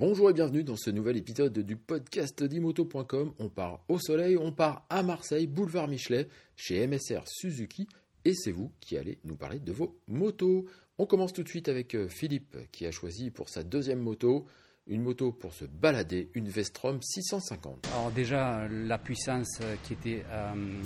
[0.00, 3.34] Bonjour et bienvenue dans ce nouvel épisode du podcast d'imoto.com.
[3.38, 6.26] On part au soleil, on part à Marseille, boulevard Michelet,
[6.56, 7.86] chez MSR Suzuki,
[8.24, 10.64] et c'est vous qui allez nous parler de vos motos.
[10.96, 14.46] On commence tout de suite avec euh, Philippe qui a choisi pour sa deuxième moto
[14.86, 17.86] une moto pour se balader, une Vestrom 650.
[17.92, 20.80] Alors déjà, la puissance qui était euh,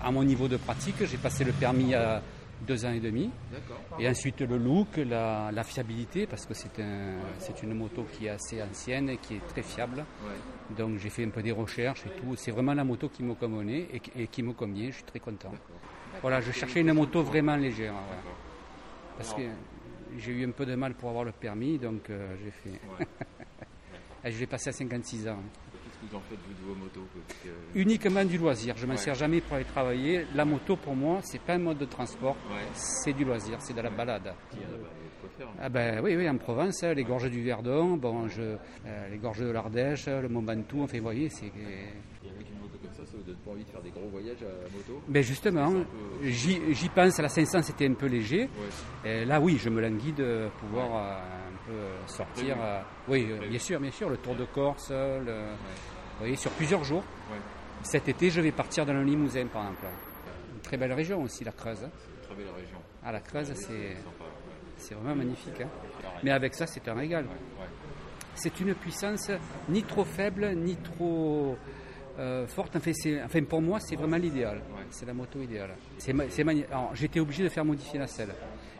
[0.00, 2.22] à mon niveau de pratique, j'ai passé le permis à
[2.62, 3.30] deux ans et demi.
[3.98, 7.18] Et ensuite le look, la, fiabilité, parce que c'est un,
[7.62, 10.04] une moto qui est assez ancienne et qui est très fiable.
[10.76, 12.34] Donc j'ai fait un peu des recherches et tout.
[12.36, 14.90] C'est vraiment la moto qui me convenait et, qui me convient.
[14.90, 15.52] Je suis très content.
[16.22, 17.94] Voilà, je cherchais une moto vraiment légère.
[19.16, 19.42] Parce que
[20.18, 22.80] j'ai eu un peu de mal pour avoir le permis, donc euh, j'ai fait.
[24.30, 25.38] je l'ai passé à 56 ans
[26.02, 27.06] vous en faites vous de vos motos
[27.74, 28.76] Uniquement du loisir.
[28.76, 30.26] Je ne m'en sers jamais pour aller travailler.
[30.34, 32.36] La moto pour moi, c'est pas un mode de transport,
[32.74, 34.34] c'est du loisir, c'est de la balade.
[35.60, 39.40] Ah ben oui, oui, en Provence, les gorges du Verdon, bon, je, euh, les gorges
[39.40, 41.46] de l'Ardèche, le Mont Ventoux, enfin, vous voyez, c'est.
[41.46, 44.08] Et avec une moto comme ça, ça vous donne pas envie de faire des gros
[44.08, 45.02] voyages à moto?
[45.08, 45.72] Ben justement,
[46.22, 48.48] j'y pense, à la 500 c'était un peu léger.
[49.04, 51.45] là, oui, je me languis de pouvoir euh, peu
[52.06, 52.56] sortir.
[52.60, 56.84] Euh, oui, bien sûr, bien sûr, le Tour de Corse, le, vous voyez, sur plusieurs
[56.84, 57.04] jours.
[57.82, 59.86] Cet été, je vais partir dans le Limousin, par exemple.
[60.54, 61.86] Une très belle région aussi, la Creuse.
[62.22, 62.78] Très belle région.
[63.04, 63.96] Ah, la Creuse, c'est,
[64.76, 65.60] c'est vraiment magnifique.
[65.60, 65.68] Hein.
[66.22, 67.26] Mais avec ça, c'est un régal.
[68.34, 69.30] C'est une puissance
[69.68, 71.56] ni trop faible, ni trop
[72.18, 72.76] euh, forte.
[72.76, 72.92] Enfin,
[73.24, 74.60] enfin, pour moi, c'est vraiment l'idéal.
[74.90, 75.74] C'est la moto idéale.
[76.94, 78.34] J'étais obligé de faire modifier la selle.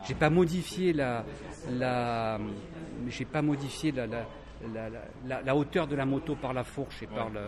[0.06, 1.24] J'ai pas modifié la,
[1.70, 2.38] la
[3.08, 4.22] j'ai pas modifié la, la
[5.44, 7.40] la, hauteur de la moto par la fourche et par, le,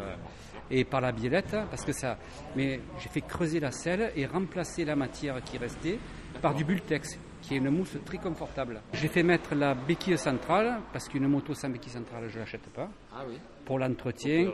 [0.70, 2.18] et par la biellette, parce que ça.
[2.56, 5.98] Mais j'ai fait creuser la selle et remplacer la matière qui restait
[6.42, 8.80] par du Bultex, qui est une mousse très confortable.
[8.92, 12.68] J'ai fait mettre la béquille centrale, parce qu'une moto sans béquille centrale, je ne l'achète
[12.70, 12.88] pas.
[13.12, 13.38] Ah oui.
[13.64, 14.50] Pour l'entretien.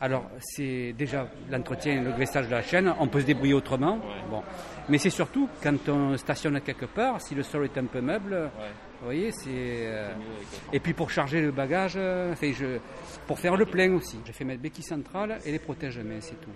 [0.00, 3.98] Alors, c'est déjà l'entretien, le graissage de la chaîne, on peut se débrouiller autrement.
[4.30, 4.42] Bon.
[4.88, 8.50] Mais c'est surtout quand on stationne quelque part, si le sol est un peu meuble,
[9.00, 9.48] vous voyez, c'est.
[9.48, 10.12] Euh,
[10.72, 12.78] et puis pour charger le bagage, euh, je...
[13.26, 14.18] pour faire le plein aussi.
[14.24, 16.50] J'ai fait mettre béquille centrale et les protège-mains, c'est tout.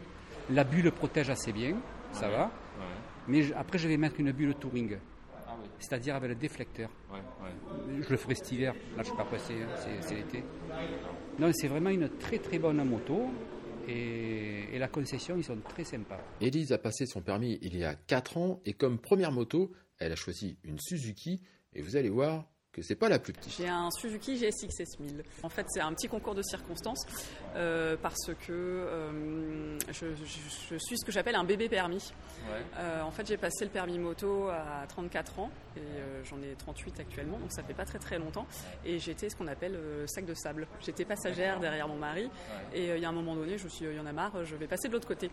[0.50, 1.76] La bulle protège assez bien,
[2.12, 2.50] ça va.
[3.28, 4.96] Mais après, je vais mettre une bulle touring.
[5.46, 6.90] Ah c'est-à-dire avec le déflecteur.
[8.00, 10.42] Je le ferai cet hiver, là je ne suis pas pressé, hein, c'est l'été.
[11.38, 13.30] Non, c'est vraiment une très très bonne moto.
[13.88, 16.18] Et, la concession, ils sont très sympas.
[16.40, 20.12] Elise a passé son permis il y a 4 ans et comme première moto, elle
[20.12, 21.40] a choisi une Suzuki
[21.74, 23.52] et vous allez voir que c'est pas la plus petite.
[23.58, 25.22] J'ai un Suzuki GSX 1000.
[25.42, 27.04] En fait, c'est un petit concours de circonstances
[27.54, 32.12] euh, parce que euh, je, suis ce que j'appelle un bébé permis.
[32.78, 35.80] Euh, en fait, j'ai passé le permis moto à 34 ans et
[36.24, 38.46] j'en ai 38 actuellement, donc ça fait pas très très longtemps.
[38.86, 40.66] Et j'étais ce qu'on appelle sac de sable.
[40.80, 42.30] J'étais passagère derrière mon mari
[42.72, 44.12] et il y a un moment donné, je me suis dit, il y en a
[44.12, 45.30] marre, je vais passer de l'autre côté.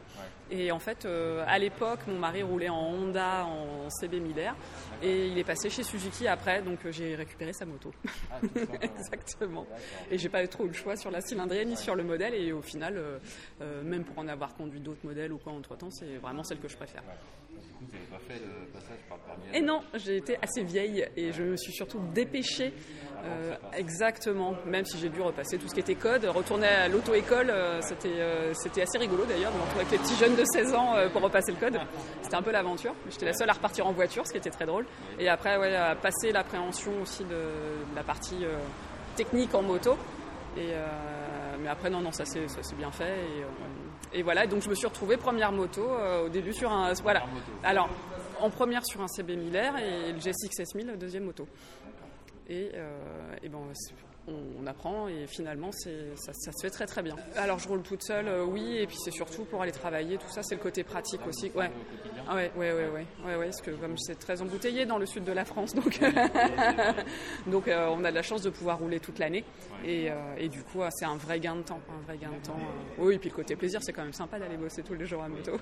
[0.51, 4.55] Et en fait, à l'époque, mon mari roulait en Honda en CB Miller
[5.01, 7.91] et il est passé chez Suzuki après, donc j'ai récupérer sa moto.
[8.31, 8.39] Ah,
[8.81, 9.67] Exactement.
[10.09, 12.33] Et j'ai pas trop eu le choix sur la cylindrienne ni sur le modèle.
[12.33, 13.19] Et au final, euh,
[13.61, 16.59] euh, même pour en avoir conduit d'autres modèles ou quoi entre temps, c'est vraiment celle
[16.59, 17.03] que je préfère.
[18.11, 21.57] Pas fait le passage par permis Et non, j'ai été assez vieille et je me
[21.57, 22.73] suis surtout dépêchée.
[23.25, 27.53] Euh, exactement, même si j'ai dû repasser tout ce qui était code, retourner à l'auto-école,
[27.81, 30.93] c'était, c'était assez rigolo d'ailleurs, de me retrouver avec les petits jeunes de 16 ans
[31.11, 31.79] pour repasser le code.
[32.21, 32.93] C'était un peu l'aventure.
[33.09, 34.85] J'étais la seule à repartir en voiture, ce qui était très drôle.
[35.19, 38.57] Et après, ouais, à passer l'appréhension aussi de, la partie euh,
[39.15, 39.97] technique en moto.
[40.57, 40.87] Et, euh,
[41.61, 43.17] mais après, non, non, ça c'est bien fait.
[43.19, 45.87] Et, euh, et, voilà, donc je me suis retrouvée première moto
[46.25, 46.93] au début sur un.
[47.03, 47.23] Voilà.
[47.63, 47.89] Alors,
[48.39, 51.47] en première sur un CB Miller et le GSX S1000, deuxième moto.
[52.47, 52.71] Et,
[53.43, 53.65] et bon,
[54.29, 57.15] on, apprend et finalement ça, ça, se fait très très bien.
[57.35, 60.29] Alors je roule toute seule, euh, oui, et puis c'est surtout pour aller travailler, tout
[60.29, 61.51] ça, c'est le côté pratique aussi.
[61.55, 61.71] Ouais.
[62.27, 65.07] Ah ouais, ouais, ouais, ouais, ouais, ouais, parce que comme c'est très embouteillé dans le
[65.07, 65.99] sud de la France, donc,
[67.47, 69.43] donc euh, on a de la chance de pouvoir rouler toute l'année.
[69.83, 72.45] Et, euh, et, du coup, c'est un vrai gain de temps, un vrai gain de
[72.45, 72.59] temps.
[72.99, 75.23] Oui, et puis le côté plaisir, c'est quand même sympa d'aller bosser tous les jours
[75.23, 75.53] à moto.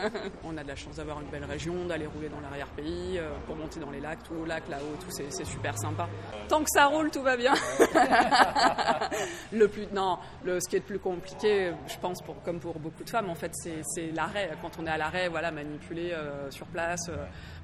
[0.44, 3.78] on a de la chance d'avoir une belle région, d'aller rouler dans l'arrière-pays, pour monter
[3.78, 6.08] dans les lacs, tout lac là-haut, tout c'est super sympa.
[6.48, 7.54] Tant que ça roule, tout va bien.
[9.52, 12.78] Le plus, non, le, ce qui est le plus compliqué, je pense, pour, comme pour
[12.78, 14.50] beaucoup de femmes, en fait, c'est l'arrêt.
[14.62, 17.16] Quand on est à l'arrêt, voilà, manipuler euh, sur place, euh,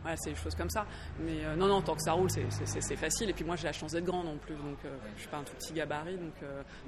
[0.03, 0.87] voilà, c'est des choses comme ça.
[1.21, 3.31] Mais euh, non, non, tant que ça roule, c'est facile.
[3.31, 4.79] Et puis moi, j'ai la chance d'être grand non plus, donc
[5.17, 6.35] je suis pas un tout petit gabarit, donc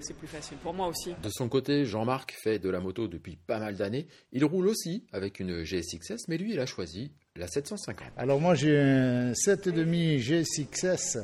[0.01, 1.15] c'est plus facile pour moi aussi.
[1.23, 4.07] De son côté, Jean-Marc fait de la moto depuis pas mal d'années.
[4.33, 8.09] Il roule aussi avec une GSXS, mais lui, il a choisi la 750.
[8.17, 11.19] Alors moi, j'ai un 7,5 GSXS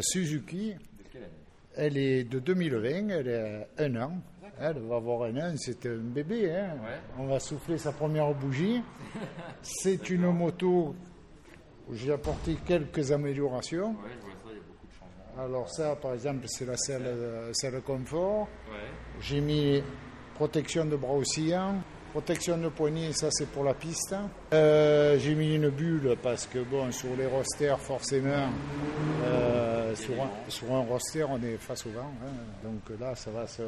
[0.00, 0.74] Suzuki
[1.80, 4.12] Elle est de 2020, elle est un an.
[4.60, 6.50] Elle va avoir un an, c'est un bébé.
[6.50, 6.76] Hein.
[7.16, 8.82] On va souffler sa première bougie.
[9.62, 10.96] C'est une moto
[11.88, 13.94] où j'ai apporté quelques améliorations.
[15.38, 18.48] Alors ça, par exemple, c'est la selle, euh, selle confort.
[19.20, 19.80] J'ai mis
[20.34, 21.76] protection de bras oscillants,
[22.10, 24.16] protection de poignet, ça c'est pour la piste.
[24.52, 28.48] Euh, j'ai mis une bulle parce que bon, sur les rosters, forcément,
[29.26, 29.67] euh,
[29.98, 32.10] sur, un, sur, un, roster, on est face au vent.
[32.22, 32.32] Hein.
[32.62, 33.64] donc là, ça va, ça,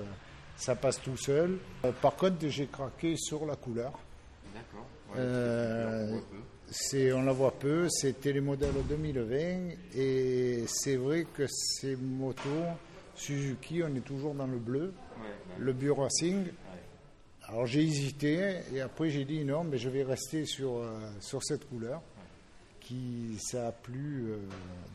[0.56, 1.58] ça passe tout seul.
[2.00, 3.92] par contre, j'ai craqué sur la couleur.
[4.54, 4.86] D'accord.
[6.72, 12.66] C'est, on la voit peu, c'était les modèles 2020 et c'est vrai que ces motos
[13.20, 14.94] Suzuki, on est toujours dans le bleu,
[15.58, 16.46] le Bio Racing.
[17.42, 21.42] Alors j'ai hésité et après j'ai dit non, mais je vais rester sur, euh, sur
[21.42, 22.00] cette couleur
[22.80, 24.38] qui ça a plu euh,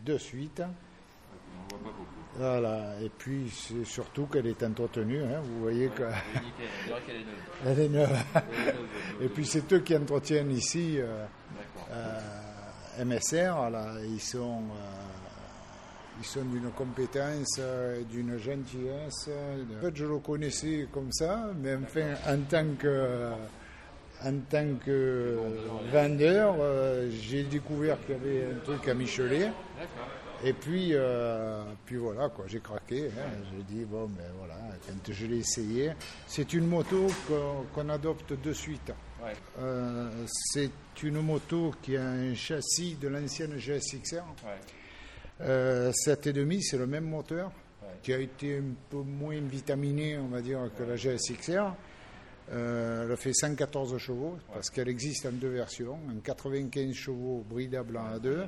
[0.06, 0.64] de suite.
[2.38, 5.40] Voilà, et puis c'est surtout qu'elle est entretenue, hein.
[5.42, 6.04] vous voyez que.
[7.66, 8.18] Elle est neuve.
[9.22, 10.98] et puis c'est eux qui entretiennent ici.
[11.00, 11.26] Euh,
[11.92, 13.56] euh, MSR,
[14.04, 17.60] ils sont, euh, ils sont d'une compétence,
[18.10, 19.30] d'une gentillesse.
[19.30, 23.32] En fait, je le connaissais comme ça, mais enfin, en tant que,
[24.24, 25.38] en tant que
[25.92, 26.56] vendeur,
[27.12, 29.52] j'ai découvert qu'il y avait un truc à Michelet.
[30.46, 30.94] Et puis,
[31.86, 33.08] puis voilà, quoi, j'ai craqué.
[33.08, 33.44] Hein.
[33.52, 34.56] j'ai dit, bon, mais voilà,
[34.88, 35.92] quand je l'ai essayé,
[36.28, 37.08] c'est une moto
[37.74, 38.92] qu'on adopte de suite.
[39.60, 40.72] Euh, c'est
[41.04, 44.24] une moto qui a un châssis de l'ancienne GSXR.
[44.44, 44.60] Ouais.
[45.42, 47.52] Euh, 7,5, c'est le même moteur
[48.02, 51.74] qui a été un peu moins vitaminé, on va dire, que la GSXR.
[52.52, 57.98] Euh, elle fait 114 chevaux parce qu'elle existe en deux versions, un 95 chevaux bridable
[57.98, 58.46] en A2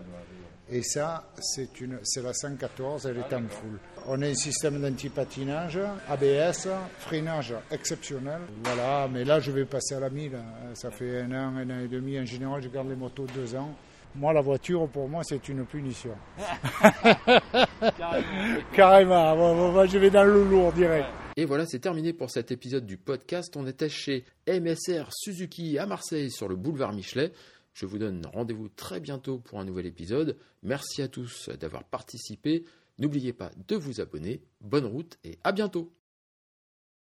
[0.69, 3.79] et ça, c'est, une, c'est la 114, elle est en full.
[4.05, 5.79] On a un système d'antipatinage,
[6.09, 6.67] ABS,
[6.99, 8.41] freinage exceptionnel.
[8.63, 10.37] Voilà, mais là, je vais passer à la 1000.
[10.73, 12.19] Ça fait un an, un an et demi.
[12.19, 13.73] En général, je garde les motos deux ans.
[14.15, 16.15] Moi, la voiture, pour moi, c'est une punition.
[18.73, 19.71] Carrément.
[19.71, 21.07] Moi, je vais dans le lourd direct.
[21.37, 23.55] Et voilà, c'est terminé pour cet épisode du podcast.
[23.55, 27.31] On était chez MSR Suzuki à Marseille sur le boulevard Michelet.
[27.77, 30.39] Je vous donne rendez-vous très bientôt pour un nouvel épisode.
[30.63, 32.65] Merci à tous d'avoir participé.
[32.97, 34.41] N'oubliez pas de vous abonner.
[34.62, 35.94] Bonne route et à bientôt.